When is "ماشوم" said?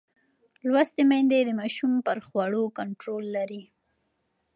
1.59-1.93